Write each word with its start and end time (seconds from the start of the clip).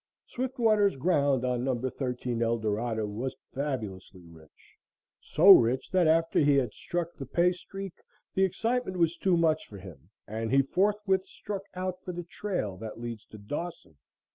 Swiftwater's 0.25 0.95
ground 0.95 1.45
on 1.45 1.63
No. 1.63 1.79
13 1.79 2.41
Eldorado 2.41 3.05
was 3.05 3.35
fabulously 3.53 4.25
rich 4.25 4.79
so 5.21 5.51
rich 5.51 5.91
that 5.91 6.07
after 6.07 6.39
he 6.39 6.55
had 6.55 6.73
struck 6.73 7.13
the 7.13 7.25
pay 7.27 7.51
streak, 7.51 7.93
the 8.33 8.43
excitement 8.43 8.97
was 8.97 9.15
too 9.15 9.37
much 9.37 9.67
for 9.67 9.77
him 9.77 10.09
and 10.27 10.49
he 10.51 10.63
forthwith 10.63 11.27
struck 11.27 11.65
out 11.75 12.01
for 12.03 12.13
the 12.13 12.23
trail 12.23 12.77
that 12.77 12.99
leads 12.99 13.25
to 13.27 13.37
Dawson. 13.37 13.97